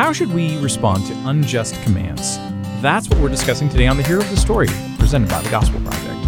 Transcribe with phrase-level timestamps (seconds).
[0.00, 2.38] How should we respond to unjust commands?
[2.80, 4.68] That's what we're discussing today on the Hero of the Story,
[4.98, 6.26] presented by the Gospel Project.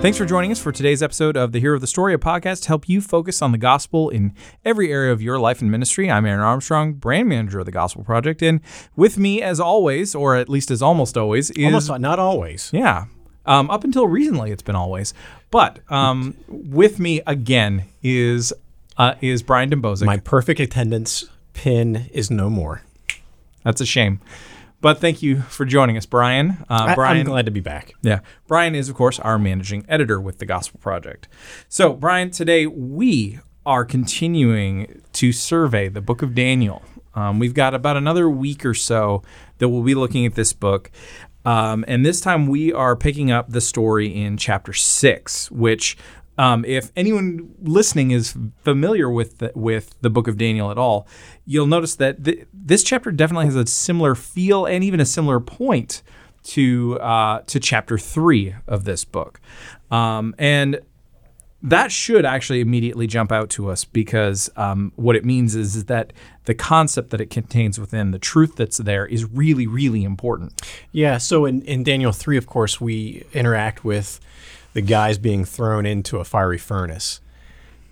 [0.00, 2.62] Thanks for joining us for today's episode of the Hero of the Story, a podcast
[2.62, 4.32] to help you focus on the gospel in
[4.64, 6.10] every area of your life and ministry.
[6.10, 8.62] I'm Aaron Armstrong, brand manager of the Gospel Project, and
[8.96, 12.70] with me, as always, or at least as almost always, is Almost not always.
[12.72, 13.04] yeah.
[13.46, 15.12] Um, up until recently, it's been always,
[15.54, 18.52] but um, with me again is
[18.98, 20.04] uh, is Brian Dembowczyk.
[20.04, 22.82] My perfect attendance pin is no more.
[23.62, 24.20] That's a shame,
[24.80, 26.56] but thank you for joining us, Brian.
[26.68, 27.94] Uh, I, Brian, am glad to be back.
[28.02, 28.18] Yeah.
[28.48, 31.28] Brian is, of course, our managing editor with the Gospel Project.
[31.68, 36.82] So, Brian, today we are continuing to survey the book of Daniel.
[37.14, 39.22] Um, we've got about another week or so
[39.58, 40.90] that we'll be looking at this book.
[41.44, 45.96] Um, and this time we are picking up the story in chapter six, which,
[46.38, 51.06] um, if anyone listening is familiar with the, with the book of Daniel at all,
[51.44, 55.38] you'll notice that th- this chapter definitely has a similar feel and even a similar
[55.38, 56.02] point
[56.44, 59.40] to uh, to chapter three of this book,
[59.90, 60.80] um, and
[61.64, 65.86] that should actually immediately jump out to us because um, what it means is, is
[65.86, 66.12] that
[66.44, 70.60] the concept that it contains within the truth that's there is really really important.
[70.92, 71.16] Yeah.
[71.16, 74.20] So in, in Daniel 3, of course, we interact with
[74.74, 77.20] the guys being thrown into a fiery furnace.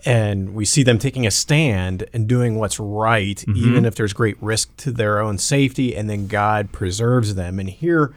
[0.05, 4.37] And we see them taking a stand and doing what's right, even if there's great
[4.43, 7.61] risk to their own safety, and then God preserves them.
[7.61, 8.13] And here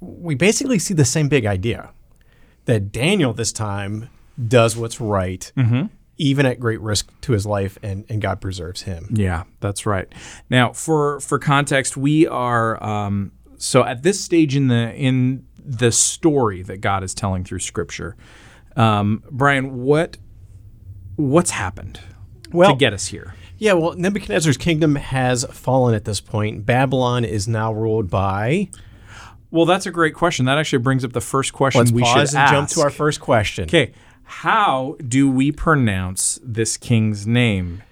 [0.00, 1.90] we basically see the same big idea
[2.64, 4.08] that Daniel this time
[4.46, 5.50] does what's right,
[6.16, 9.08] even at great risk to his life, and, and God preserves him.
[9.10, 10.06] Yeah, that's right.
[10.50, 15.92] Now, for for context, we are um, so at this stage in the in the
[15.92, 18.16] story that God is telling through Scripture.
[18.76, 20.16] Um, Brian, what
[21.16, 22.00] what's happened
[22.52, 23.34] Well, to get us here?
[23.58, 26.64] Yeah, well, Nebuchadnezzar's kingdom has fallen at this point.
[26.64, 28.68] Babylon is now ruled by.
[29.50, 30.44] Well, that's a great question.
[30.44, 32.52] That actually brings up the first question Let's we pause should and ask.
[32.52, 33.64] jump to our first question.
[33.64, 33.92] Okay,
[34.28, 37.82] how do we pronounce this king's name?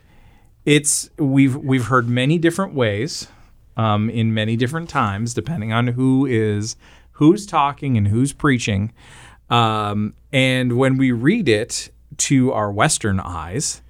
[0.66, 3.28] It's we've we've heard many different ways,
[3.76, 6.76] um, in many different times, depending on who is
[7.12, 8.92] who's talking and who's preaching.
[9.48, 13.80] Um, and when we read it to our Western eyes,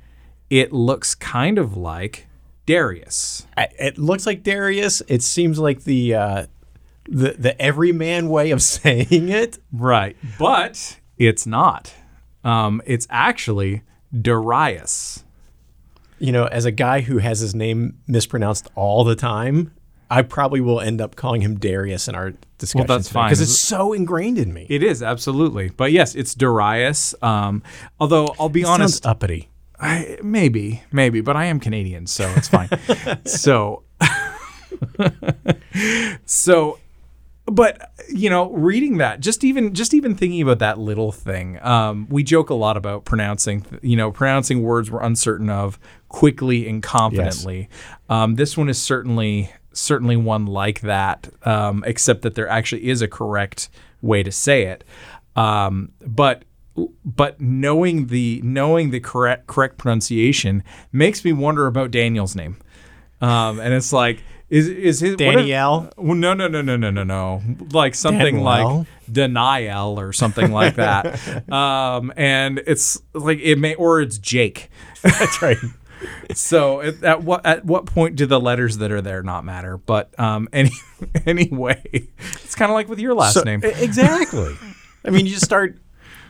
[0.48, 2.28] it looks kind of like
[2.64, 3.46] Darius.
[3.56, 5.02] It looks like Darius.
[5.08, 6.46] It seems like the uh,
[7.08, 9.58] the the everyman way of saying it.
[9.72, 10.16] Right.
[10.38, 11.92] But it's not.
[12.46, 13.82] Um, it's actually
[14.18, 15.24] Darius.
[16.18, 19.72] You know, as a guy who has his name mispronounced all the time,
[20.10, 22.86] I probably will end up calling him Darius in our discussion.
[22.86, 23.28] that's fine.
[23.28, 24.66] because it's so ingrained in me.
[24.70, 27.14] It is absolutely, but yes, it's Darius.
[27.20, 27.62] Um,
[27.98, 29.50] although I'll be Sounds honest, uppity.
[29.78, 32.70] I, maybe, maybe, but I am Canadian, so it's fine.
[33.26, 33.82] so,
[36.24, 36.78] so,
[37.46, 42.06] but you know, reading that, just even, just even thinking about that little thing, um,
[42.08, 46.82] we joke a lot about pronouncing, you know, pronouncing words we're uncertain of quickly and
[46.82, 47.68] confidently.
[48.08, 53.02] Um, this one is certainly, certainly one like that, um, except that there actually is
[53.02, 53.68] a correct
[54.02, 54.84] way to say it.
[55.36, 56.44] Um, but
[57.04, 60.62] but knowing the knowing the correct correct pronunciation
[60.92, 62.56] makes me wonder about Daniel's name.
[63.20, 65.92] Um, and it's like is is his if- Danielle?
[65.98, 67.42] no, no, no, no, no, no, no.
[67.72, 68.78] Like something Danielle?
[68.78, 71.50] like denial or something like that.
[71.52, 74.70] um, and it's like it may or it's Jake.
[75.02, 75.58] That's right.
[76.34, 79.78] So at, at what at what point do the letters that are there not matter?
[79.78, 80.70] But um, any
[81.24, 81.82] anyway,
[82.18, 83.62] it's kind of like with your last So- name.
[83.64, 84.54] Exactly.
[85.06, 85.78] I mean, you just start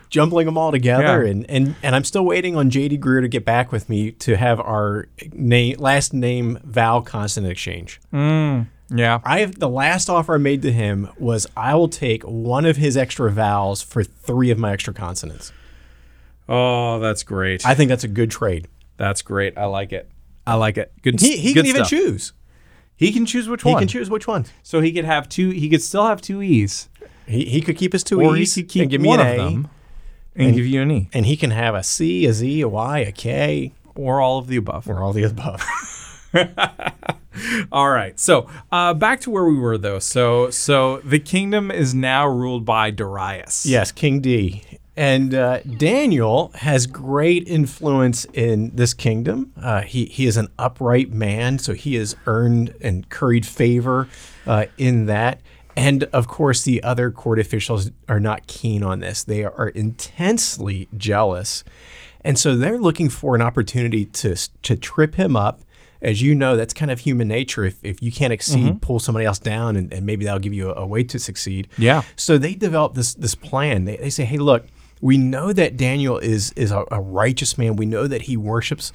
[0.09, 1.31] jumbling them all together, Yeah.
[1.31, 4.37] and, and and I'm still waiting on JD Greear to get back with me to
[4.37, 7.99] have our name last name vowel consonant exchange.
[8.13, 9.19] Mm, yeah.
[9.23, 12.77] I have the last offer I made to him was I will take one of
[12.77, 15.51] his extra vowels for three of my extra consonants.
[16.49, 17.65] Oh, that's great.
[17.65, 18.67] I think that's a good trade.
[18.97, 19.57] That's great.
[19.57, 20.09] I like it.
[20.45, 20.91] I like it.
[21.01, 21.19] Good.
[21.19, 21.89] He, he good can even stuff.
[21.89, 22.33] choose.
[22.95, 23.77] He can choose which He one.
[23.77, 24.45] He can choose which one.
[24.63, 25.49] So he could have two.
[25.51, 26.87] He could still have two e's,
[27.27, 29.19] He, he could keep his two or E's he could keep and give me one
[29.19, 29.69] an of A, them
[30.37, 32.99] and, give you an e, and he can have a C, a Z, a Y,
[32.99, 34.89] a K, or all of the above.
[34.89, 35.63] or all the above.
[37.71, 38.19] All right.
[38.19, 39.99] So uh, back to where we were, though.
[39.99, 43.65] So so the kingdom is now ruled by Darius.
[43.65, 44.63] Yes, King D.
[44.95, 49.53] And uh, Daniel has great influence in this kingdom.
[49.55, 54.09] Uh, he, he is an upright man, so he has earned and curried favor
[54.47, 55.39] uh, in that.
[55.77, 59.23] And of course, the other court officials are not keen on this.
[59.23, 61.63] They are intensely jealous.
[62.21, 65.61] And so they're looking for an opportunity to, to trip him up.
[66.01, 67.63] As you know, that's kind of human nature.
[67.63, 68.77] If, if you can't exceed, mm-hmm.
[68.77, 71.67] pull somebody else down, and, and maybe that'll give you a, a way to succeed.
[71.77, 72.01] Yeah.
[72.15, 73.85] So they develop this this plan.
[73.85, 74.67] They, they say, hey, look,
[75.01, 77.77] we know that Daniel is is a, a righteous man.
[77.77, 78.93] We know that he worships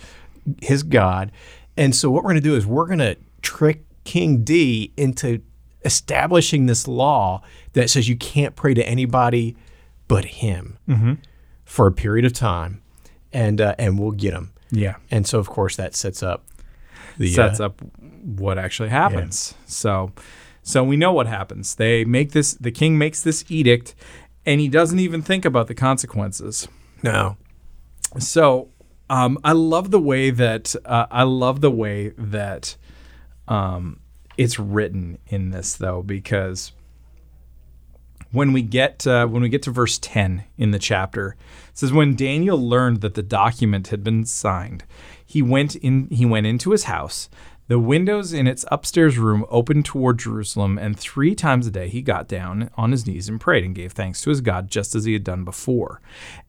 [0.60, 1.32] his God,
[1.76, 5.42] and so what we're going to do is we're going to trick King D into
[5.84, 7.42] establishing this law
[7.72, 9.56] that says you can't pray to anybody
[10.08, 10.78] but him
[11.64, 12.82] for a period of time,
[13.32, 14.52] and uh, and we'll get him.
[14.70, 14.96] Yeah.
[15.10, 16.44] And so, of course, that sets up
[17.18, 17.82] the sets uh, up
[18.22, 19.54] what actually happens.
[19.66, 20.12] So
[20.62, 21.74] so we know what happens.
[21.74, 23.94] They make this the king makes this edict
[24.46, 26.68] and he doesn't even think about the consequences.
[27.02, 27.36] no.
[28.18, 28.68] So
[29.08, 32.76] um, I love the way that uh, I love the way that
[33.48, 34.00] um,
[34.36, 36.72] it's written in this though because
[38.30, 41.36] when we get uh, when we get to verse 10 in the chapter
[41.68, 44.84] it says when Daniel learned that the document had been signed
[45.32, 47.30] he went in he went into his house.
[47.68, 52.02] The windows in its upstairs room opened toward Jerusalem and 3 times a day he
[52.02, 55.06] got down on his knees and prayed and gave thanks to his God just as
[55.06, 56.02] he had done before.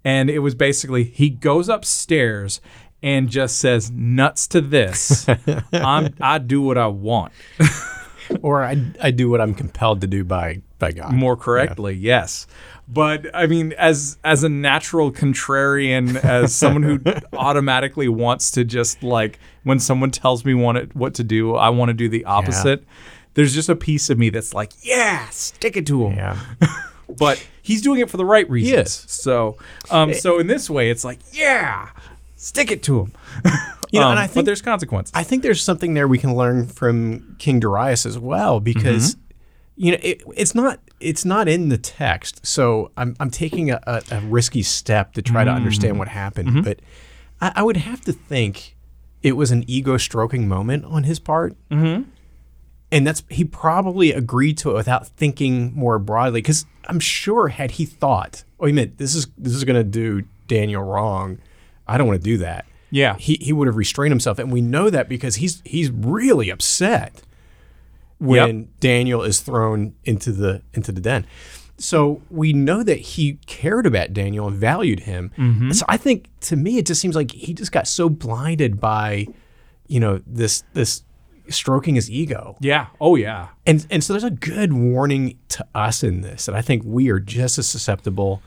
[0.03, 2.59] And it was basically he goes upstairs
[3.03, 5.27] and just says nuts to this.
[5.73, 7.33] I'm, I do what I want.
[8.41, 11.13] Or I, I do what I'm compelled to do by by God.
[11.13, 12.47] more correctly yes.
[12.87, 16.99] But i mean as as a natural contrarian as someone who
[17.33, 21.69] automatically wants to just like when someone tells me want it, what to do i
[21.69, 22.83] want to do the opposite
[23.35, 26.17] there's just a piece of me that's like yeah stick it to him.
[26.17, 26.37] Yeah.
[27.17, 29.09] but he's doing it for the right reasons.
[29.11, 29.57] So
[29.89, 31.89] um so in this way it's like yeah
[32.43, 33.13] stick it to him
[33.91, 36.17] You know, Um, and I but think there's consequences I think there's something there we
[36.17, 39.15] can learn from King Darius as well because
[39.75, 42.43] you know it, it's not it's not in the text.
[42.45, 46.63] So I'm I'm taking a, a, a risky step to try to understand what happened,
[46.63, 46.79] but
[47.39, 48.75] I, I would have to think
[49.21, 51.55] it was an ego stroking moment on his part.
[51.69, 52.09] Mm-hmm.
[52.91, 57.71] And that's he probably agreed to it without thinking more broadly because I'm sure had
[57.71, 61.37] he thought, oh, he meant this is this is going to do Daniel wrong.
[61.87, 64.61] I don't want to do that yeah he, he would have restrained himself and we
[64.61, 67.21] know that because he's he's really upset
[68.19, 68.67] when Yep.
[68.79, 71.25] Daniel is thrown into the into the den.
[71.77, 75.31] So we know that he cared about Daniel and valued him.
[75.37, 75.71] Mm-hmm.
[75.71, 79.27] So I think to me it just seems like he just got so blinded by
[79.87, 81.03] you know this this
[81.49, 82.55] stroking his ego.
[82.61, 86.55] yeah oh yeah And and so there's a good warning to us in this, and
[86.55, 88.41] I think we are just as susceptible.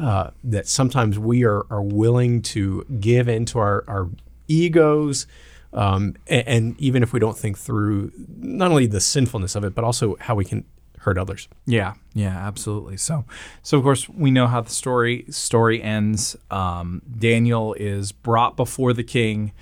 [0.00, 4.08] Uh, that sometimes we are are willing to give into our our
[4.48, 5.26] egos,
[5.72, 9.74] um, and, and even if we don't think through not only the sinfulness of it,
[9.74, 10.64] but also how we can
[11.00, 11.48] hurt others.
[11.66, 12.96] Yeah, yeah, absolutely.
[12.96, 13.24] So,
[13.62, 16.36] so of course we know how the story story ends.
[16.50, 19.52] Um, Daniel is brought before the king.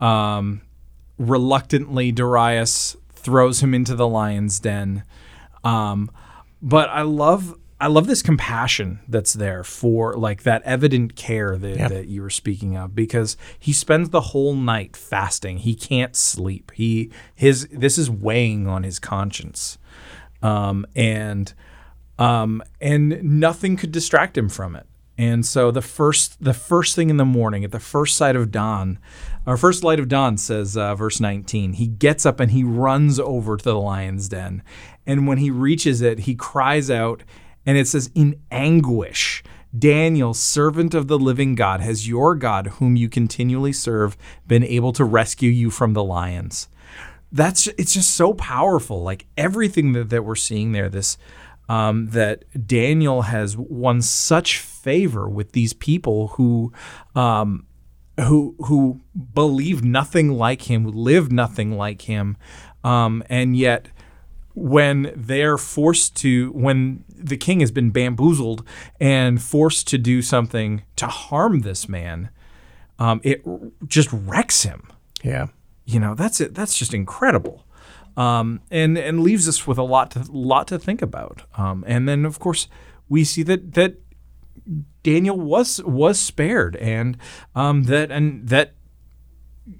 [0.00, 0.62] Um,
[1.18, 5.04] reluctantly, Darius throws him into the lion's den.
[5.64, 6.10] Um,
[6.62, 11.76] but I love I love this compassion that's there for like that evident care that,
[11.76, 11.88] Yeah.
[11.88, 15.58] that you were speaking of because he spends the whole night fasting.
[15.58, 16.72] He can't sleep.
[16.74, 19.78] He his this is weighing on his conscience
[20.42, 21.52] um, and
[22.18, 24.86] um, and nothing could distract him from it.
[25.16, 28.50] And so the first the first thing in the morning, at the first sight of
[28.50, 28.98] dawn,
[29.46, 31.74] our first light of dawn says uh, verse 19.
[31.74, 34.62] He gets up and he runs over to the lion's den,
[35.06, 37.22] and when he reaches it, he cries out,
[37.68, 39.44] and it says in anguish.
[39.78, 44.94] Daniel, servant of the living God, has your God, whom you continually serve, been able
[44.94, 46.68] to rescue you from the lions?
[47.30, 51.18] that's it's just so powerful like everything that, that we're seeing there this
[51.68, 56.72] um, that daniel has won such favor with these people who
[57.14, 57.66] um,
[58.18, 59.00] who who
[59.34, 62.36] believe nothing like him live nothing like him
[62.82, 63.88] um, and yet
[64.58, 68.66] when they're forced to when the king has been bamboozled
[69.00, 72.30] and forced to do something to harm this man
[72.98, 73.42] um, it
[73.86, 74.88] just wrecks him.
[75.22, 75.48] Yeah.
[75.84, 76.54] you know that's it.
[76.54, 77.64] That's just incredible.
[78.16, 81.42] Um, and and leaves us with a lot to lot to think about.
[81.56, 82.68] Um, and then of course
[83.08, 83.96] we see that that
[85.02, 87.16] Daniel was was spared and
[87.54, 88.74] um, that and that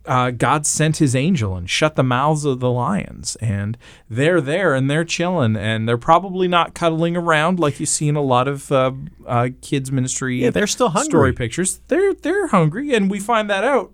[0.07, 3.76] uh, God sent his angel and shut the mouths of the lions and
[4.09, 8.16] they're there and they're chilling and they're probably not cuddling around like you see in
[8.16, 8.92] a lot of uh,
[9.26, 11.11] uh, kids ministry Yeah, they're still hungry.
[11.11, 13.92] story pictures they're they're hungry and we find that out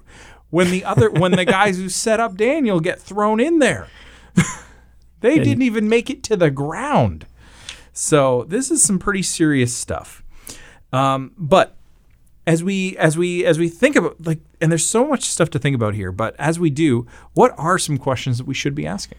[0.50, 3.88] when the other when the guys who set up Daniel get thrown in there
[5.20, 7.26] they didn't even make it to the ground
[7.92, 10.22] So this is some pretty serious stuff.
[10.92, 11.76] Um, but
[12.46, 15.58] as we as we as we think about like and there's so much stuff to
[15.58, 18.86] think about here but as we do what are some questions that we should be
[18.86, 19.18] asking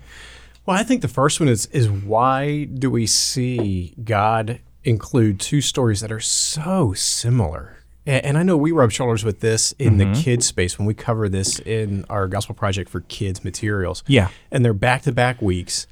[0.65, 5.61] Well, I think the first one is is why do we see God include two
[5.61, 7.83] stories that are so similar?
[8.07, 10.21] And I know we rub shoulders with this in the mm-hmm.
[10.21, 14.03] kids space when we cover this in our gospel project for kids materials.
[14.05, 14.29] Yeah.
[14.51, 15.87] And they're back to back weeks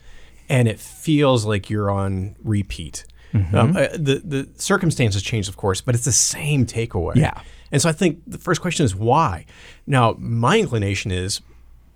[0.48, 3.06] and it feels like you're on repeat.
[3.34, 3.56] Mm-hmm.
[3.56, 7.16] Um, uh, the the circumstances change, of course, but it's the same takeaway.
[7.16, 7.42] Yeah.
[7.72, 9.46] And so I think the first question is why.
[9.88, 11.42] Now, my inclination is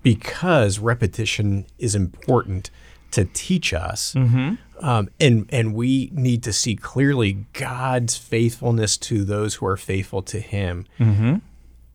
[0.01, 2.71] because repetition is important
[3.11, 9.55] to teach us, um, and and we need to see clearly God's faithfulness to those
[9.55, 10.85] who are faithful to Him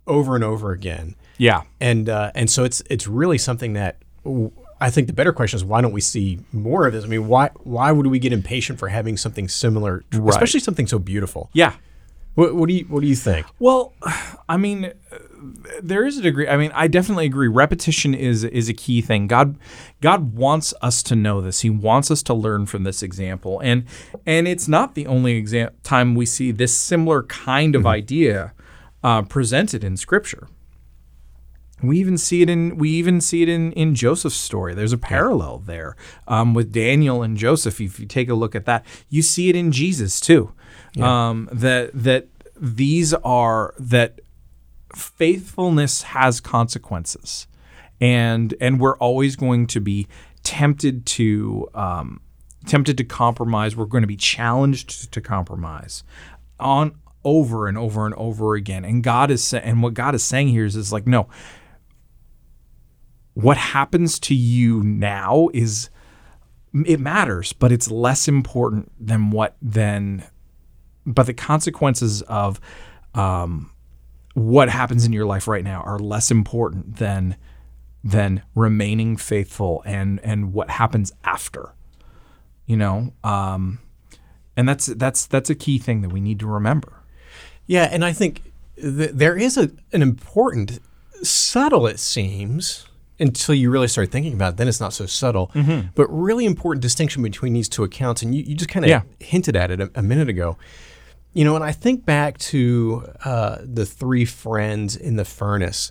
[0.07, 1.17] over and over again.
[1.39, 4.51] yeah And uh, and so it's it's really something that w-
[4.83, 7.05] I think the better question is why don't we see more of this?
[7.05, 10.99] I mean, why why would we get impatient for having something similar, especially something so
[10.99, 11.51] beautiful?
[11.55, 11.75] yeah
[12.35, 13.47] What, what do you what do you think?
[13.59, 13.95] Well,
[14.49, 14.93] I mean,
[15.83, 16.49] there is a degree.
[16.49, 17.49] I mean, I definitely agree.
[17.49, 19.27] Repetition is is a key thing.
[19.27, 19.59] God,
[20.01, 21.61] God wants us to know this.
[21.61, 23.85] He wants us to learn from this example, and
[24.27, 28.53] and it's not the only exam- time we see this similar kind of idea
[29.05, 30.49] uh, presented in Scripture.
[31.83, 34.75] We even see it in we even see it in in Joseph's story.
[34.75, 35.97] There's a parallel there
[36.29, 37.81] um, with Daniel and Joseph.
[37.81, 40.53] If you take a look at that, you see it in Jesus too.
[41.01, 44.21] Um, that that these are that
[44.95, 47.47] faithfulness has consequences,
[48.01, 50.07] and and we're always going to be
[50.43, 52.21] tempted to um,
[52.67, 53.75] tempted to compromise.
[53.75, 56.05] We're going to be challenged to compromise
[56.61, 58.85] on over and over and over again.
[58.85, 61.29] And God is and what God is saying here is, is like no.
[63.35, 65.91] What happens to you now is
[66.87, 70.25] it matters, but it's less important than what than
[71.05, 72.61] but the consequences of
[73.15, 73.71] um,
[74.35, 77.37] what happens in your life right now are less important than
[78.05, 81.75] than remaining faithful and and what happens after
[82.67, 83.13] you know?
[83.25, 83.81] Um,
[84.57, 87.03] and that's that's that's a key thing that we need to remember.
[87.67, 90.81] Yeah, and I think th- there is a, an important,
[91.23, 92.87] subtle, it seems,
[93.23, 95.51] until you really start thinking about it, then it's not so subtle,
[95.95, 98.23] but really important distinction between these two accounts.
[98.23, 99.03] And you, you just kind of Yeah.
[99.21, 100.59] hinted at it a, a minute ago.
[101.33, 105.91] You know, and I think back to uh, the three friends in the furnace.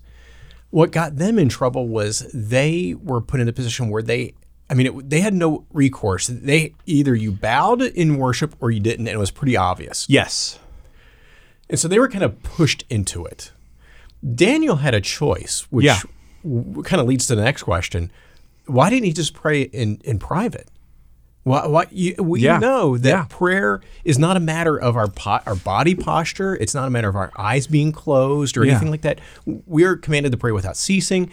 [0.70, 4.34] What got them in trouble was they were put in a position where they,
[4.70, 6.28] I mean, it, they had no recourse.
[6.28, 10.06] They either you bowed in worship or you didn't, and it was pretty obvious.
[10.08, 10.60] yes
[11.70, 13.52] And so they were kind of pushed into it.
[14.36, 16.00] Daniel had a choice, which Yeah.
[16.44, 18.12] Kind of leads to the next question.
[18.66, 20.68] Why didn't he just pray in, in private?
[21.44, 22.60] Why, why, you, we Yeah.
[22.60, 23.26] know that Yeah.
[23.30, 26.56] prayer is not a matter of our po- our body posture.
[26.56, 28.74] It's not a matter of our eyes being closed or Yeah.
[28.74, 29.20] anything like that.
[29.46, 31.32] We're commanded to pray without ceasing.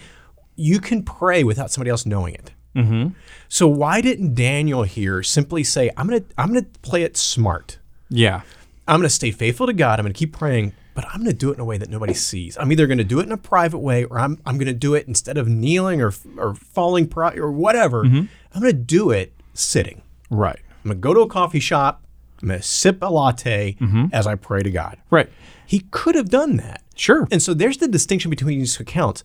[0.55, 2.51] You can pray without somebody else knowing it.
[2.75, 3.09] Mm-hmm.
[3.49, 7.77] So why didn't Daniel here simply say, "I'm gonna I'm gonna play it smart"?
[8.09, 8.41] yeah
[8.87, 9.99] I'm going to stay faithful to God.
[9.99, 11.89] I'm going to keep praying, but I'm going to do it in a way that
[11.89, 12.57] nobody sees.
[12.57, 14.73] I'm either going to do it in a private way or I'm, I'm going to
[14.73, 18.03] do it instead of kneeling or, or falling pro- or whatever.
[18.03, 18.25] Mm-hmm.
[18.53, 20.01] I'm going to do it sitting.
[20.29, 22.03] right I'm going to go to a coffee shop.
[22.41, 24.07] I'm going to sip a latte mm-hmm.
[24.11, 24.97] as I pray to God.
[25.09, 25.29] right
[25.65, 26.83] He could have done that.
[26.95, 29.23] sure And so there's the distinction between these two accounts.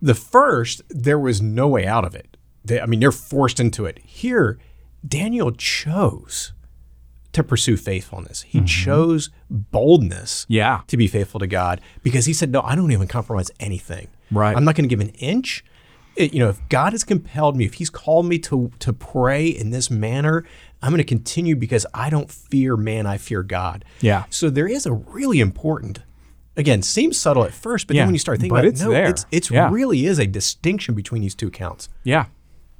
[0.00, 2.38] The first, there was no way out of it.
[2.64, 3.98] They, I mean, they're forced into it.
[3.98, 4.58] Here,
[5.06, 6.54] Daniel chose
[7.32, 8.42] to pursue faithfulness.
[8.42, 8.66] He mm-hmm.
[8.66, 13.08] chose boldness yeah to be faithful to God because he said, No, I don't even
[13.08, 14.08] compromise anything.
[14.30, 14.56] Right.
[14.56, 15.64] I'm not going to give an inch.
[16.16, 19.46] It- you know, if God has compelled me, if He's called me to to pray
[19.46, 20.44] in this manner,
[20.82, 23.84] I'm going to continue because I don't fear man, I fear God.
[24.00, 24.24] Yeah.
[24.30, 26.00] So there is a really important,
[26.56, 28.80] again, seems subtle at first, but Yeah, then when you start thinking but about it's
[28.80, 29.08] it, no, there.
[29.08, 29.70] it's it's Yeah.
[29.70, 31.88] really is a distinction between these two accounts.
[32.02, 32.26] Yeah.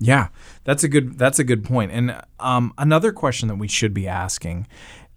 [0.01, 0.29] Yeah.
[0.65, 1.93] That's a good that's a good point.
[1.93, 4.67] And um, another question that we should be asking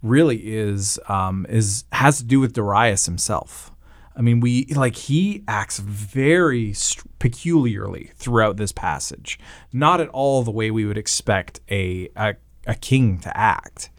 [0.02, 3.72] really is um, is has to do with Darius himself.
[4.16, 9.40] I mean, we like he acts very st- peculiarly throughout this passage,
[9.72, 12.34] not at all the way we would expect a a,
[12.66, 13.90] a king to act.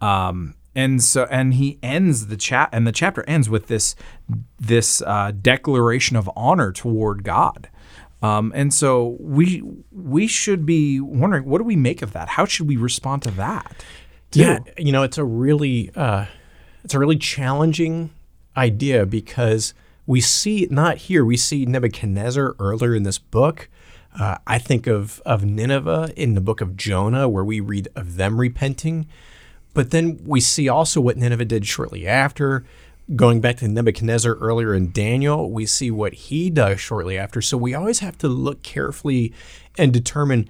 [0.00, 3.94] Um, and so and he ends the chat and the chapter ends with this
[4.58, 7.68] this uh, declaration of honor toward God.
[8.22, 12.28] Um, and so we we should be wondering what do we make of that?
[12.28, 13.84] How should we respond to that?
[14.32, 16.26] Yeah, you know, it's a really uh,
[16.84, 18.10] it's a really challenging
[18.56, 19.74] idea because
[20.06, 21.24] we see not here.
[21.24, 23.68] We see Nebuchadnezzar earlier in this book,
[24.18, 28.16] Uh, I think of of Nineveh in the book of Jonah, where we read of
[28.16, 29.06] them repenting,
[29.72, 32.64] but then we see also what Nineveh did shortly after.
[33.16, 37.42] Going back to Nebuchadnezzar earlier in Daniel, we see what he does shortly after.
[37.42, 39.32] So we always have to look carefully
[39.76, 40.48] and determine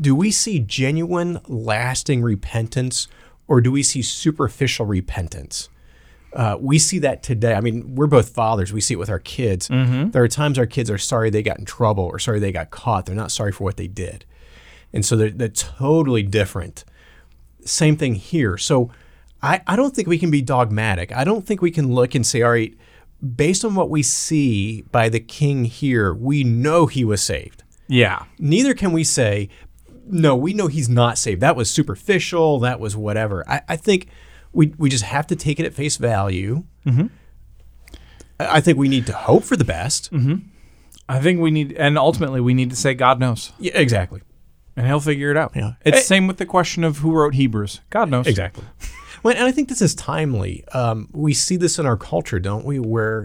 [0.00, 3.08] do we see genuine, lasting repentance
[3.46, 5.68] or do we see superficial repentance?
[6.32, 7.52] Uh, we see that today.
[7.52, 8.72] I mean, we're both fathers.
[8.72, 9.68] We see it with our kids.
[10.12, 12.70] There are times our kids are sorry they got in trouble or sorry they got
[12.70, 13.04] caught.
[13.04, 14.24] They're not sorry for what they did.
[14.94, 16.84] And so they're, they're totally different.
[17.66, 18.56] Same thing here.
[18.56, 18.90] So
[19.42, 21.10] I, I don't think we can be dogmatic.
[21.12, 22.74] I don't think we can look and say, all right,
[23.36, 27.64] based on what we see by the king here, we know he was saved.
[27.88, 28.24] Yeah.
[28.38, 29.48] Neither can we say,
[30.06, 31.40] no, we know he's not saved.
[31.40, 32.58] That was superficial.
[32.60, 33.44] That was whatever.
[33.48, 34.08] I, I think
[34.52, 36.64] we, we just have to take it at face value.
[36.86, 37.06] Mm-hmm.
[38.40, 40.12] I I think we need to hope for the best.
[40.12, 40.46] Mm-hmm.
[41.08, 44.22] I think we need, and ultimately we need to say God knows, Yeah, exactly.
[44.76, 45.52] and He'll figure it out.
[45.54, 45.74] Yeah.
[45.84, 47.80] It's same with the question of who wrote Hebrews.
[47.90, 48.26] God knows.
[48.26, 48.64] Exactly.
[49.22, 50.64] Well, and I think this is timely.
[50.72, 52.78] Um, we see this in our culture, don't we?
[52.80, 53.24] Where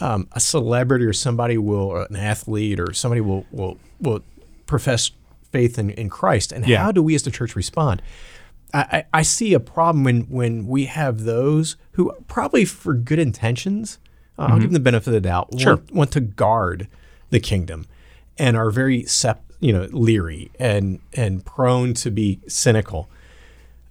[0.00, 4.20] um, a celebrity or somebody will, or an athlete or somebody will will will
[4.66, 5.10] profess
[5.52, 6.82] faith in, in Christ, and Yeah.
[6.82, 8.02] how do we as the church respond?
[8.74, 13.18] I, I, I see a problem when when we have those who probably for good
[13.18, 13.98] intentions,
[14.38, 15.76] uh, I'll give them the benefit of the doubt, Sure.
[15.76, 16.86] want, want to guard
[17.30, 17.86] the kingdom,
[18.38, 23.08] and are very sep- you know leery and and prone to be cynical.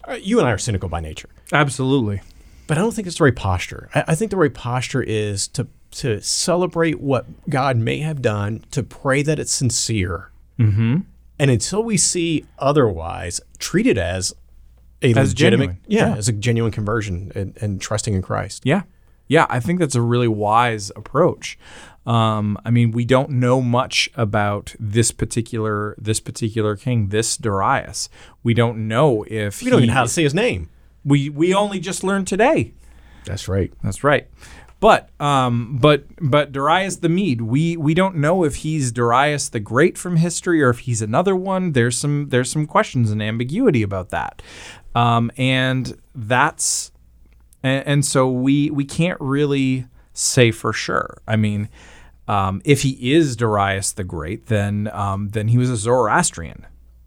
[0.07, 2.21] Uh, You and I are cynical by nature Absolutely.
[2.67, 3.89] but I don't think it's the right posture.
[3.95, 8.63] I, I think the right posture is to to celebrate what God may have done,
[8.71, 10.97] to pray that it's sincere, Mm-hmm.
[11.39, 14.33] and until we see otherwise, treat it as
[15.01, 16.15] a As legitimate, yeah, Yeah.
[16.17, 18.63] as a genuine conversion and, and trusting in Christ.
[18.65, 18.81] Yeah.
[19.27, 21.57] Yeah, I think that's a really wise approach.
[22.07, 28.09] Um, I mean, we don't know much about this particular this particular king, this Darius.
[28.43, 30.69] We don't know if We don't he, even know how to say his name.
[31.03, 32.73] we we only just learned today.
[33.25, 33.73] That's right.
[33.83, 34.29] That's right.
[34.79, 39.59] But um, but but Darius the Mede, we we don't know if he's Darius the
[39.59, 41.73] Great from history or if he's another one.
[41.73, 44.41] There's some there's some questions and ambiguity about that,
[44.95, 46.91] um, and that's
[47.63, 51.17] and, and so we we can't really say for sure.
[51.27, 51.69] I mean,
[52.27, 56.65] um, if he is Darius the Great, then um, then he was a Zoroastrian,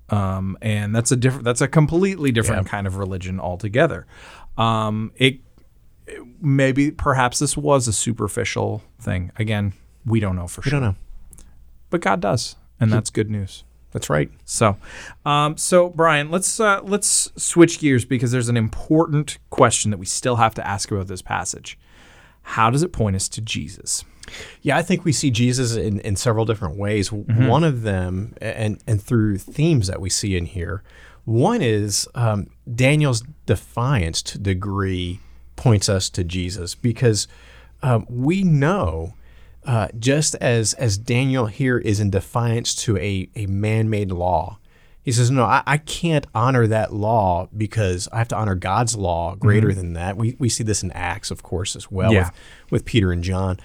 [0.08, 2.70] um, and that's a different that's a completely different Yeah.
[2.70, 4.06] kind of religion altogether.
[4.56, 5.40] Um, it
[6.40, 9.30] maybe perhaps this was a superficial thing.
[9.36, 9.72] Again,
[10.04, 11.44] we don't know for We sure, don't know.
[11.90, 13.64] but God does, and that's good news.
[13.92, 14.30] That's right.
[14.44, 14.76] So,
[15.24, 20.06] um, so Brian, let's uh, let's switch gears because there's an important question that we
[20.06, 21.78] still have to ask about this passage.
[22.42, 24.04] How does it point us to Jesus?
[24.62, 27.10] Yeah, I think we see Jesus in, in several different ways.
[27.12, 30.82] One of them, and and through themes that we see in here,
[31.24, 35.20] one is um, Daniel's defiance to degree
[35.56, 37.28] points us to Jesus because
[37.82, 39.14] um, we know
[39.64, 44.58] uh, just as as Daniel here is in defiance to a, a man-made law.
[45.02, 48.96] He says, No, I, I can't honor that law because I have to honor God's
[48.96, 50.16] law greater than that.
[50.18, 52.24] We, we see this in Acts, of course, as well Yeah.
[52.26, 53.58] with, with Peter and John.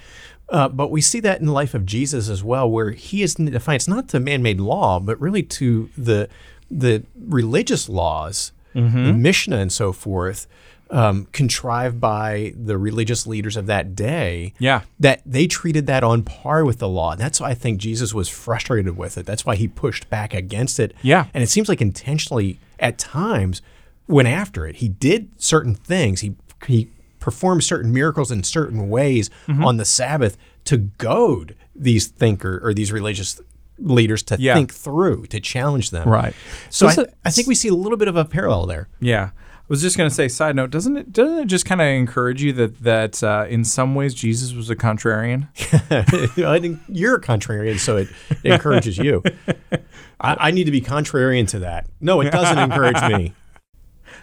[0.48, 3.34] Uh, but we see that in the life of Jesus as well, where he is
[3.34, 6.28] in defiance not to man-made law, but really to the
[6.70, 10.46] the religious laws, the Mishnah and so forth,
[10.90, 14.52] um, contrived by the religious leaders of that day.
[14.58, 14.82] Yeah.
[15.00, 17.12] that they treated that on par with the law.
[17.12, 19.26] And that's why I think Jesus was frustrated with it.
[19.26, 20.94] That's why he pushed back against it.
[21.02, 21.26] Yeah.
[21.34, 23.62] and it seems like intentionally at times
[24.06, 24.76] went after it.
[24.76, 26.20] He did certain things.
[26.20, 26.34] He
[26.66, 26.88] he
[27.26, 29.64] performed certain miracles in certain ways Mm-hmm.
[29.64, 30.36] on the Sabbath
[30.66, 33.40] to goad these thinker or these religious
[33.78, 34.54] leaders to Yeah.
[34.54, 36.08] think through, to challenge them.
[36.08, 36.34] Right.
[36.70, 38.88] So I, Does it- I think we see a little bit of a parallel there.
[39.00, 39.30] Yeah.
[39.34, 41.88] I was just going to say, side note, doesn't it doesn't it just kind of
[41.88, 45.48] encourage you that that uh, in some ways Jesus was a contrarian?
[46.46, 48.08] I think you're a contrarian, so it,
[48.44, 49.24] it encourages you.
[50.20, 51.88] I, I need to be contrarian to that.
[52.00, 53.34] No, it doesn't encourage me.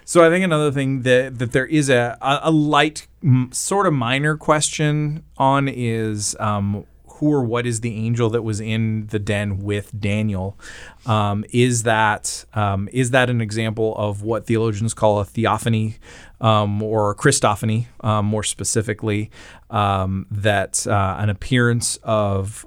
[0.04, 3.92] So I think another thing that that there is a a, light m- sort of
[3.92, 9.18] minor question on is um, who or what is the angel that was in the
[9.18, 10.58] den with Daniel?
[11.06, 15.96] Um, is that um, is that an example of what theologians call a theophany
[16.40, 19.30] um, or a Christophany, um, more specifically,
[19.70, 22.66] um, that uh, an appearance of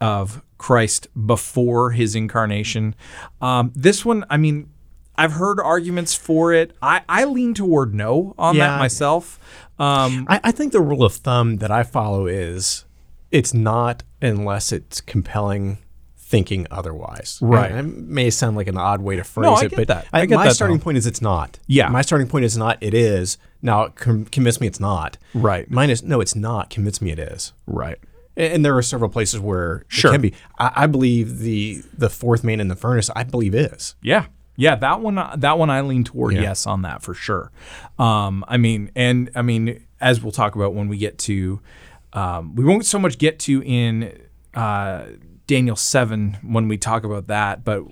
[0.00, 2.94] of Christ before his incarnation?
[3.40, 4.68] Um, this one, I mean.
[5.16, 6.76] I've heard arguments for it.
[6.82, 8.68] I, I lean toward no on Yeah.
[8.68, 9.38] that myself.
[9.78, 12.84] Um, I, I think the rule of thumb that I follow is
[13.30, 15.78] it's not unless it's compelling
[16.16, 17.38] thinking otherwise.
[17.42, 17.70] Right.
[17.70, 20.06] And it may sound like an odd way to phrase No, I it, but that.
[20.12, 20.84] I get my that, starting though.
[20.84, 21.58] point is it's not.
[21.66, 21.88] Yeah.
[21.88, 22.78] My starting point is not.
[22.80, 23.36] It is.
[23.62, 25.16] Now com- convince me it's not.
[25.32, 25.70] Right.
[25.70, 26.70] Mine is no, it's not.
[26.70, 27.52] Convince me it is.
[27.66, 27.98] Right.
[28.36, 30.10] And and there are several places where Sure.
[30.10, 30.34] it can be.
[30.58, 33.10] I, I believe the the fourth man in the furnace.
[33.14, 33.94] I believe is.
[34.02, 34.26] Yeah.
[34.56, 36.42] Yeah, that one that one I lean toward Yeah.
[36.42, 37.50] yes on that for sure.
[37.98, 41.60] Um, I mean, and I mean, as we'll talk about when we get to,
[42.12, 44.16] um, we won't so much get to in
[44.54, 45.06] uh,
[45.46, 47.82] Daniel seven when we talk about that, but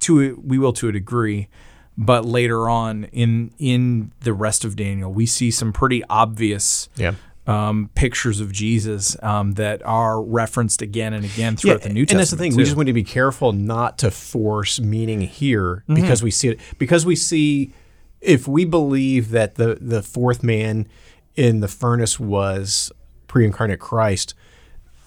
[0.00, 1.48] to we will to a degree.
[1.96, 7.14] But later on in in the rest of Daniel, we see some pretty obvious Yeah.
[7.46, 12.10] Um, pictures of Jesus um, that are referenced again and again throughout the New Testament.
[12.12, 12.56] and that's the thing.
[12.56, 15.94] We just want to be careful not to force meaning here Mm-hmm.
[15.94, 16.60] because we see it.
[16.78, 17.72] Because we see,
[18.20, 20.86] if we believe that the the fourth man
[21.36, 22.90] in the furnace was
[23.26, 24.32] pre-incarnate Christ,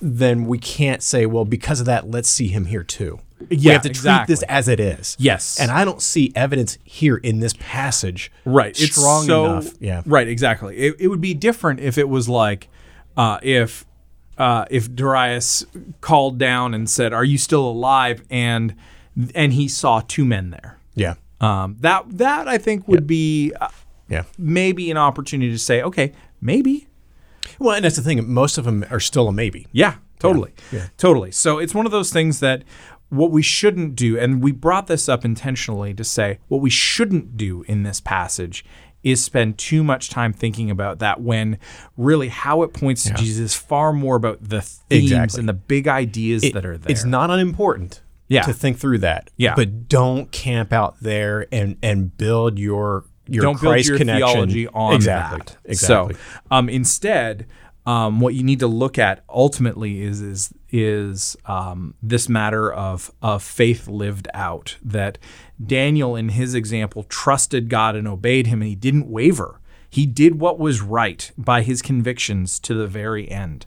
[0.02, 3.19] then we can't say, well, because of that, let's see him here too.
[3.50, 5.15] We have to treat this as it is.
[5.19, 5.60] Yes.
[5.60, 8.32] and I don't see evidence here in this passage.
[8.45, 9.73] right it's strong so- enough.
[9.80, 12.67] Yeah, right exactly it, it would be different if it was like
[13.15, 13.86] uh, if
[14.38, 15.65] uh, if Darius
[16.02, 18.76] called down and said are you still alive and
[19.34, 23.67] and he saw two men there yeah, um, that that I think would be uh,
[24.10, 24.23] yeah.
[24.38, 26.88] maybe an opportunity to say okay maybe
[27.60, 28.32] Well, and that's the thing.
[28.32, 29.65] Most of them are still a maybe.
[29.71, 30.54] Yeah, totally.
[30.71, 30.88] Yeah.
[30.97, 31.32] Totally.
[31.32, 32.63] So it's one of those things that
[33.10, 37.38] what we shouldn't do, and we brought this up intentionally to say what we shouldn't
[37.38, 38.65] do in this passage
[39.04, 41.58] is spend too much time thinking about that when
[41.96, 45.39] really how it points to Jesus is far more about the themes Exactly.
[45.39, 46.91] and the big ideas It- that are there.
[46.91, 48.41] It's not unimportant Yeah.
[48.41, 49.30] to think through that.
[49.38, 49.54] Yeah.
[49.56, 54.67] But don't camp out there and and build your your don't build your connection theology
[54.70, 55.38] on exactly.
[55.39, 55.58] that.
[55.63, 56.15] Exactly.
[56.15, 56.20] So
[56.52, 57.46] um, instead,
[57.86, 63.12] um, what you need to look at ultimately is is is um, this matter of
[63.21, 64.77] of faith lived out.
[64.84, 65.17] That
[65.63, 69.60] Daniel, in his example, trusted God and obeyed Him, and he didn't waver.
[69.89, 73.65] He did what was right by his convictions to the very end,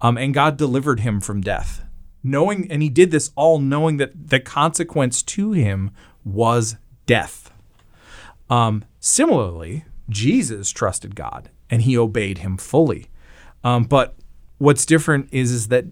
[0.00, 1.84] um, and God delivered him from death.
[2.22, 5.90] Knowing, and he did this all knowing that the consequence to him
[6.24, 6.76] was
[7.06, 7.50] death.
[8.48, 13.06] Um, similarly, Jesus trusted God and he obeyed him fully.
[13.62, 14.16] Um, but
[14.58, 15.86] what's different is, is that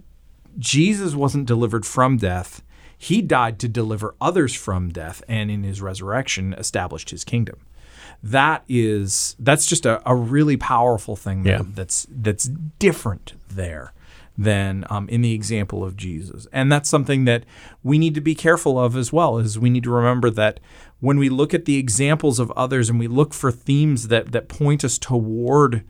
[0.59, 2.63] Jesus wasn't delivered from death.
[2.97, 7.59] He died to deliver others from death and in his resurrection established his kingdom.
[8.23, 12.45] That is that's just a, a really powerful thing that, that's that's
[12.79, 13.93] different there
[14.39, 16.47] than um, in the example of Jesus.
[16.53, 17.45] And that's something that
[17.83, 20.61] we need to be careful of as well, is we need to remember that
[21.01, 24.49] when we look at the examples of others and we look for themes that that
[24.49, 25.85] point us toward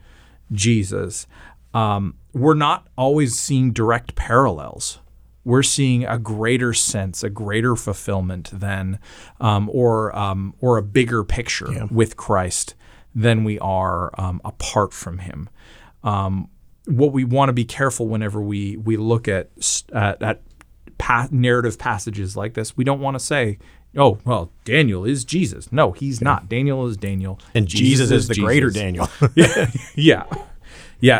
[0.51, 1.27] Jesus,
[1.73, 4.99] um, we're not always seeing direct parallels.
[5.45, 8.99] We're seeing a greater sense, a greater fulfillment than,
[9.41, 12.75] um, or um, or a bigger picture with Christ
[13.13, 15.49] than we are um, apart from Him.
[16.03, 16.49] Um,
[16.85, 19.49] what we want to be careful whenever we we look at
[19.93, 20.41] at, at
[20.97, 23.59] pa- narrative passages like this, we don't want to say,
[23.97, 26.47] "Oh, well, Daniel is Jesus." No, he's not.
[26.47, 29.09] Daniel is Daniel, And Jesus, is the greater Daniel.
[29.35, 30.23] yeah yeah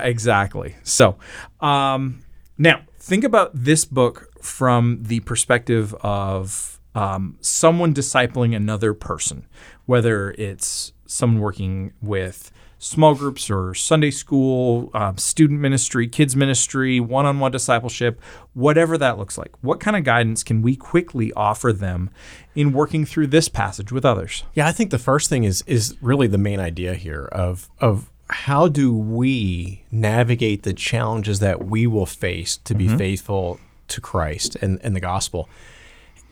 [0.04, 0.76] exactly.
[0.84, 1.17] So
[1.60, 2.24] um,
[2.58, 9.48] now think about this book from the perspective of um, someone discipling another person
[9.86, 17.00] whether it's someone working with small groups or sunday school um, student ministry kids ministry
[17.00, 18.22] one-on-one discipleship
[18.54, 19.52] whatever that looks like.
[19.62, 22.10] What kind of guidance can we quickly offer them
[22.56, 24.43] in working through this passage with others?
[24.54, 28.12] Yeah, I think the first thing is is really the main idea here of of
[28.34, 32.98] how do we navigate the challenges that we will face to be mm-hmm.
[32.98, 35.48] faithful to Christ and, and the gospel.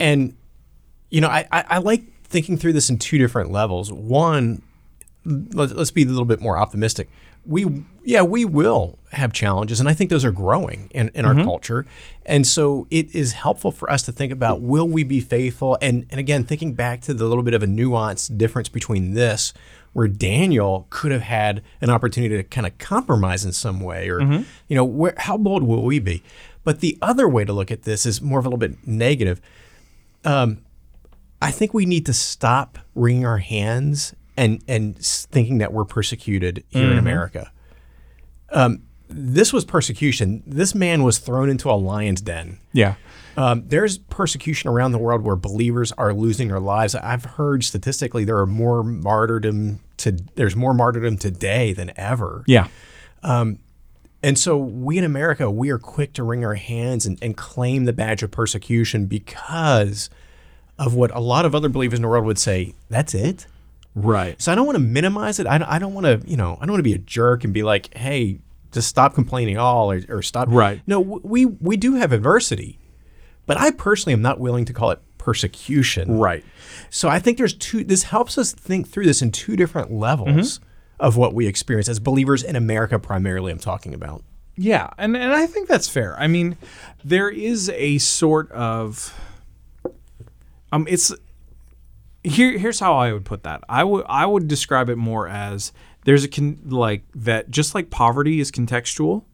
[0.00, 0.34] And
[1.10, 3.92] you know, I, I, I like thinking through this in two different levels.
[3.92, 4.62] One,
[5.24, 7.08] let's, let's be a little bit more optimistic.
[7.44, 11.34] We, yeah, we will have challenges, and I think those are growing in, in our
[11.34, 11.44] mm-hmm.
[11.44, 11.84] culture.
[12.24, 15.76] And so it is helpful for us to think about will we be faithful?
[15.82, 19.52] And, and again, thinking back to the little bit of a nuanced difference between this,
[19.92, 24.20] where Daniel could have had an opportunity to kind of compromise in some way, or,
[24.20, 24.42] mm-hmm.
[24.68, 26.22] you know, where, how bold will we be?
[26.64, 29.40] But the other way to look at this is more of a little bit negative.
[30.24, 30.64] Um,
[31.40, 36.64] I think we need to stop wringing our hands and and thinking that we're persecuted
[36.68, 36.98] here in mm-hmm.
[36.98, 37.52] America.
[38.50, 40.42] Um, this was persecution.
[40.46, 42.58] This man was thrown into a lion's den.
[42.72, 42.94] yeah
[43.36, 46.94] Um, there's persecution around the world where believers are losing their lives.
[46.94, 52.44] I've heard statistically there are more martyrdom to there's more martyrdom today than ever.
[52.46, 52.68] yeah
[54.24, 57.86] And so we in America, we are quick to wring our hands and, and claim
[57.86, 60.10] the badge of persecution because
[60.78, 63.46] of what a lot of other believers in the world would say, that's it.
[63.94, 64.40] Right.
[64.40, 65.46] So I don't want to minimize it.
[65.46, 67.44] I don't, I don't want to, you know, I don't want to be a jerk
[67.44, 68.38] and be like, hey,
[68.70, 70.48] just stop complaining all or, or stop.
[70.50, 70.80] Right.
[70.86, 72.78] No, we, we do have adversity,
[73.46, 76.18] but I personally am not willing to call it persecution.
[76.18, 76.44] Right.
[76.90, 80.60] So I think there's two, this helps us think through this in two different levels
[80.98, 84.22] of what we experience as believers in America, primarily, I'm talking about.
[84.56, 86.18] Yeah, and, and I think that's fair.
[86.18, 86.56] I mean,
[87.04, 89.18] there is a sort of
[90.70, 91.12] um it's
[92.24, 93.62] here here's how I would put that.
[93.68, 95.72] I would I would describe it more as
[96.04, 99.24] there's a con, like that just like poverty is contextual,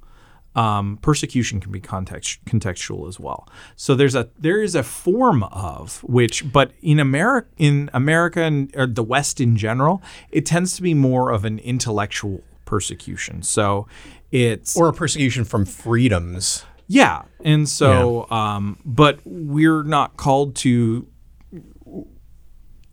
[0.59, 3.41] um, persecution can be context contextual as well.
[3.77, 8.59] So there's a there is a form of which, but in America in America and
[8.77, 13.43] or the West in general, it tends to be more of an intellectual persecution.
[13.43, 13.87] So
[14.31, 16.65] it's Or a persecution from freedoms.
[16.87, 21.07] yeah, and so, um, but we're not called to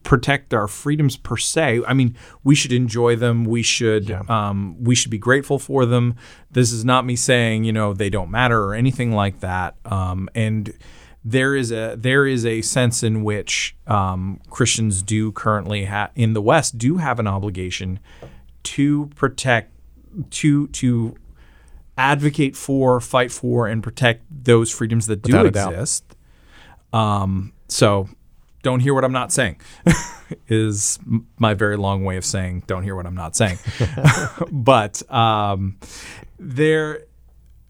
[0.06, 1.82] protect our freedoms per se.
[1.86, 3.44] I mean, we should enjoy them.
[3.44, 6.16] We should, um, we should be grateful for them.
[6.52, 9.76] This is not me saying you know they don't matter or anything like that.
[9.84, 10.72] Um, and
[11.26, 16.34] there is a there is a sense in which um, Christians do currently ha- in
[16.34, 18.00] the West do have an obligation
[18.64, 19.74] to protect
[20.30, 21.16] to to
[21.98, 26.16] advocate for, fight for, and protect those freedoms that do Without a exist.
[26.94, 28.10] Um, so
[28.66, 29.62] don't hear what I'm not saying
[30.48, 30.98] is
[31.38, 33.60] my very long way of saying don't hear what I'm not saying.
[34.52, 35.78] but um,
[36.40, 37.04] there,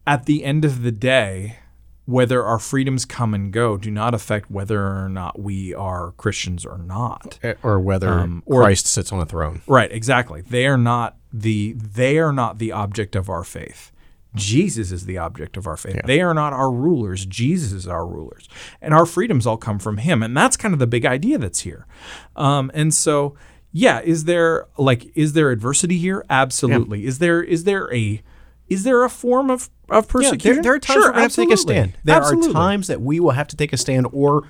[0.07, 1.57] at the end of the day,
[2.05, 6.65] whether our freedoms come and go do not affect whether or not we are Christians
[6.65, 7.39] or not.
[7.61, 9.63] Or whether Um, or- Christ sits on a throne.
[9.67, 10.39] Right, exactly.
[10.41, 13.91] They are not the they are not the object of our faith.
[14.35, 16.01] Jesus is the object of our faith.
[16.05, 17.25] They are not our rulers.
[17.25, 18.47] Jesus is our rulers.
[18.81, 20.21] And our freedoms all come from him.
[20.21, 21.87] And that's kind of the big idea that's here.
[22.35, 23.35] Um, and so,
[23.71, 26.25] yeah, is there like is there adversity here?
[26.29, 27.05] Absolutely.
[27.05, 28.21] Is there is there a
[28.67, 30.53] is there a form of, of Yeah, persecution?
[30.55, 31.93] there, there are times Sure, to have to take a stand.
[32.03, 32.49] There Absolutely.
[32.49, 34.47] are times that we will have to take a stand or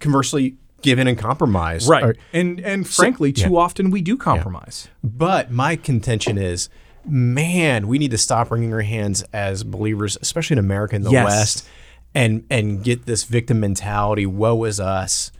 [0.00, 1.88] conversely give in and compromise.
[1.88, 2.04] Right.
[2.04, 3.58] Or- and and frankly, too yeah.
[3.58, 4.88] often we do compromise.
[5.02, 6.68] But my contention is,
[7.08, 11.10] man, we need to stop wringing our hands as believers, especially in America and the
[11.10, 11.24] Yes.
[11.24, 11.68] West,
[12.14, 14.26] and and get this victim mentality.
[14.26, 15.30] Woe is us.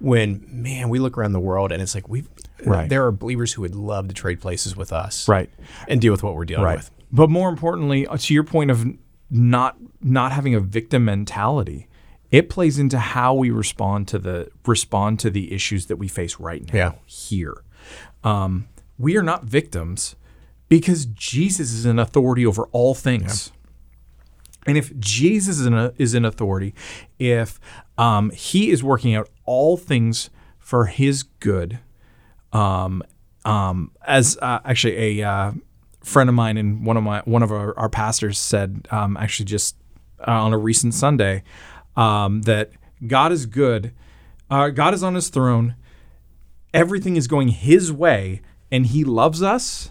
[0.00, 2.28] When man, we look around the world and it's like we've
[2.66, 2.88] Right.
[2.88, 5.50] there are believers who would love to trade places with us, Right.
[5.88, 6.90] and deal with what we're dealing with.
[7.12, 8.86] But more importantly, uh, to your point of
[9.30, 11.88] not not having a victim mentality,
[12.30, 16.40] it plays into how we respond to the respond to the issues that we face
[16.40, 16.92] right now Yeah.
[17.06, 17.54] here.
[18.24, 18.66] Um,
[18.98, 20.16] we are not victims
[20.68, 23.52] because Jesus is an authority over all things.
[24.66, 26.74] And if Jesus is in, is in authority,
[27.18, 27.60] if
[27.98, 31.78] um, he is working out all things for his good,
[32.52, 33.02] um,
[33.44, 35.52] um, as uh, actually a uh,
[36.02, 39.46] friend of mine and one of my one of our, our pastors said, um, actually
[39.46, 39.76] just
[40.26, 41.42] uh, on a recent Sunday,
[41.96, 42.70] um, that
[43.06, 43.92] God is good,
[44.50, 45.74] uh, God is on His throne,
[46.72, 49.90] everything is going His way, and He loves us.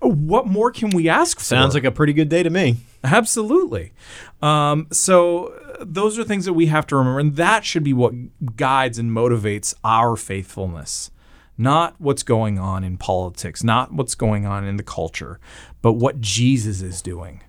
[0.00, 1.44] What more can we ask for?
[1.44, 2.76] Sounds like a pretty good day to me.
[3.02, 3.92] Absolutely.
[4.40, 8.12] Um, so those are things that we have to remember, and that should be what
[8.56, 11.10] guides and motivates our faithfulness.
[11.56, 15.40] Not what's going on in politics, not what's going on in the culture,
[15.82, 17.42] but what Jesus is doing.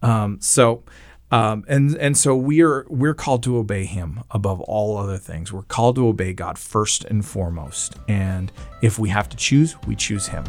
[0.00, 0.84] Um, so,
[1.32, 5.52] um, and and so we are we're called to obey Him above all other things.
[5.52, 7.96] We're called to obey God first and foremost.
[8.06, 10.44] And if we have to choose, we choose Him.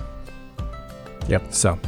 [1.28, 1.54] Yep.
[1.54, 1.80] So,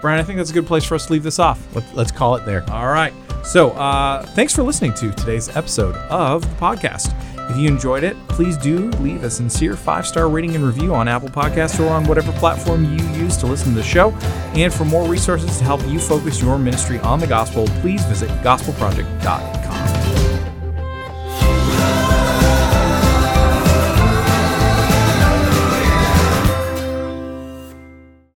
[0.00, 1.74] Brian, I think that's a good place for us to leave this off.
[1.74, 2.68] Let, let's call it there.
[2.70, 3.12] All right.
[3.44, 7.14] So, uh, thanks for listening to today's episode of the podcast.
[7.50, 11.08] If you enjoyed it, please do leave a sincere five star rating and review on
[11.08, 14.10] Apple Podcasts or on whatever platform you use to listen to the show.
[14.54, 18.30] And for more resources to help you focus your ministry on the gospel, please visit
[18.42, 20.13] gospelproject.com.